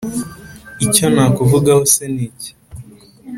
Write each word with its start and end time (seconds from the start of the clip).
Icyo 0.85 1.05
nakuvugaho 1.13 1.81
se 1.93 2.03
ni 2.13 2.21
iki? 2.27 2.51